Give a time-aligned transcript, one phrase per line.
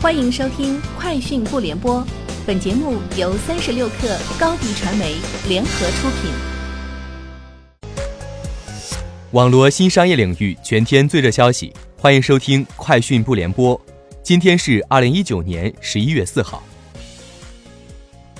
[0.00, 2.00] 欢迎收听《快讯不联播》，
[2.46, 5.16] 本节目由三十六克高低传媒
[5.48, 6.30] 联合出品。
[9.32, 13.76] 网罗新商业领域全天最热消息，欢迎收听《快讯不联播》。
[14.22, 16.62] 今天是二零一九年十一月四号。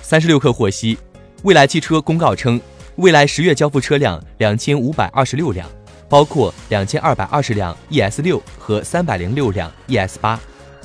[0.01, 0.97] 三十六克获悉，
[1.43, 2.61] 蔚来汽车公告称，
[2.95, 5.69] 未来十月交付车辆两千五百二十六辆，
[6.09, 10.39] 包括两千二百二十辆 ES 六和三百零六辆 ES 八。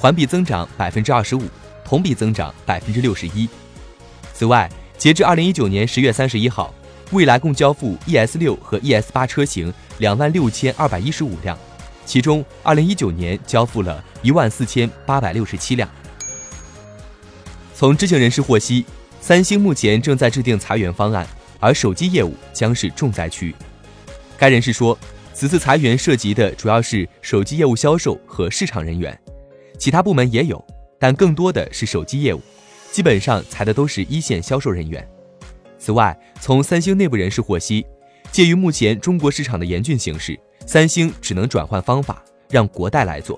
[0.03, 1.43] 环比增长百分之二十五，
[1.85, 3.47] 同比增长百分之六十一。
[4.33, 6.75] 此外，截至二零一九年十月三十一号，
[7.11, 11.57] 蔚来共交付 ES 六和 ES 八车型两万六千二百一十五辆，
[12.05, 15.89] 其中二零一九年交付了一万四千八百六十七辆。
[17.73, 18.85] 从知情人士获悉，
[19.21, 21.25] 三星目前正在制定裁员方案，
[21.61, 23.55] 而手机业务将是重灾区。
[24.37, 24.99] 该人士说，
[25.33, 29.17] 此次裁员涉及的主要是手机业务销售和市场人员。
[29.77, 30.63] 其他部门也有，
[30.99, 32.41] 但更多的是手机业务，
[32.91, 35.07] 基本上裁的都是一线销售人员。
[35.77, 37.85] 此外，从三星内部人士获悉，
[38.31, 43.37] 鉴于目前中国市场的严峻形势，三星只能转换方法，让国代来做。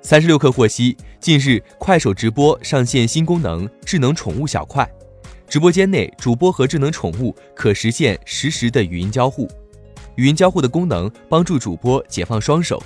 [0.00, 4.88] 三十六氪获悉，近日快手直播上线新功能“智能宠物小块”，
[5.48, 9.50] 直播间内主播和智能宠物可实现实时的语音交互，
[10.16, 12.80] 语音交互的功能帮助主播解放双手。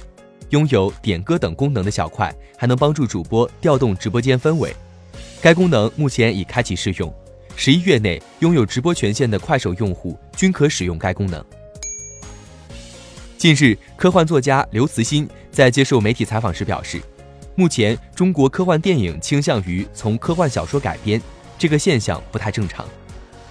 [0.50, 4.74] 拥有点歌等功能的小块，还能帮助主播调动直播间氛围。
[5.40, 7.14] 该功能目前已开启试用，
[7.54, 11.44] 十一月内拥有直播权限的快手用户均可使用该功能。
[13.36, 17.00] 近日，科幻作家刘慈欣在接受媒体采访时表示，
[17.54, 21.20] 目前中国科幻电影倾向于从科幻小说改编，
[21.56, 22.86] 这个现象不太正常。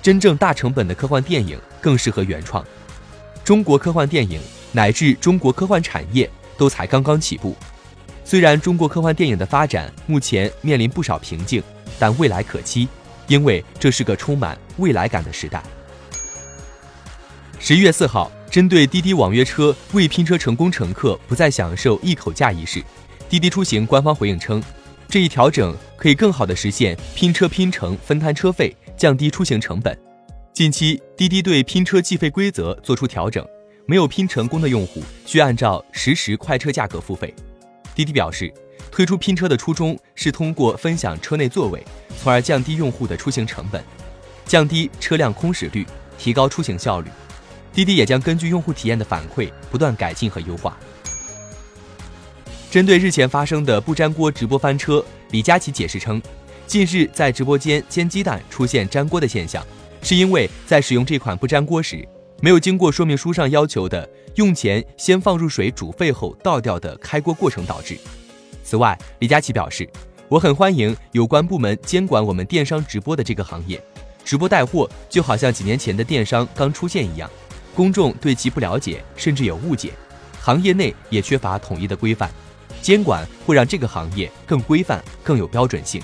[0.02, 2.66] 真正大成本的科幻电影更适合原创。
[3.44, 6.30] 中国科幻电影乃至中国科幻产业。
[6.58, 7.56] 都才刚刚起步，
[8.26, 11.62] 虽然中国科幻电影的发展目前面临不少瓶颈，
[11.98, 12.88] 但未来可期，
[13.28, 15.64] 因为这是个充满未来感的时代。
[17.60, 22.84] 十一月四号，针对滴滴网约车未拼车成功乘客不再享受一口价一事，
[23.30, 24.62] 滴滴出行官方回应称，
[25.08, 29.98] 这一调整可以更好的实现拼车拼乘分摊车费，降低出行成本。
[30.54, 33.46] 近期，滴滴对拼车计费规则作出调整。
[33.88, 37.34] 没有拼成功的用户需按照实时快车价格付费。
[37.96, 38.54] 滴滴表示，
[38.92, 41.82] 推出拼车的初衷是通过分享车内座位，
[42.22, 43.82] 从而降低用户的出行成本，
[44.46, 45.86] 降低车辆空驶率，
[46.18, 47.10] 提高出行效率。
[47.72, 50.78] 滴滴也将根据用户体验的反馈，不断改进和优化。
[52.70, 56.22] 针对日前发生的不粘锅直播翻车，李佳琦解释称，
[56.66, 59.66] 近日在直播间煎鸡蛋出现粘锅的现象，
[60.02, 62.06] 是因为在使用这款不粘锅时。
[62.40, 67.98] 没有经过说明书上要求的用前先放入水煮沸后倒掉的开锅过程导致。
[68.64, 69.90] 此外，李佳琦表示，
[70.28, 73.82] 我很欢迎有关部门监管我们电商直播的这个行业。
[74.24, 77.28] 直播带货就好像几年前的电商刚出现一样，
[77.74, 79.94] 公众对其不了解，甚至有误解，
[80.40, 82.30] 行业内也缺乏统一的规范，
[82.84, 86.00] 监管会让这个行业更规范、更有标准性。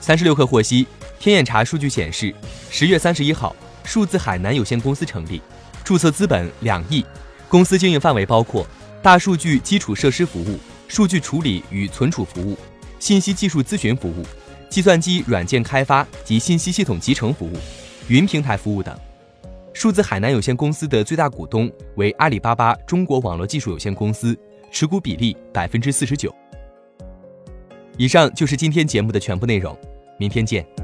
[0.00, 0.86] 三十六氪获悉，
[1.18, 2.32] 天眼查数据显示，
[2.70, 3.56] 十月三十一号。
[3.84, 5.40] 数字海南有限公司成立，
[5.84, 7.04] 注册资本两亿，
[7.48, 8.66] 公司经营范围包括
[9.02, 10.58] 大数据基础设施服务、
[10.88, 12.58] 数据处理与存储服务、
[12.98, 14.24] 信息技术咨询服务、
[14.68, 17.52] 计算机软件开发及信息系统集成服务、
[18.08, 18.98] 云平台服务等。
[19.74, 24.36] 数字海南有限公司的最大股东为阿里巴巴中国网络技术有限公司，
[24.70, 26.34] 持股比例百分之四十九。
[27.98, 29.76] 以上就是今天节目的全部内容，
[30.18, 30.83] 明天见。